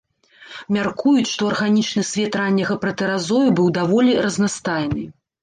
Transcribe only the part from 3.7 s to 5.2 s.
даволі разнастайны.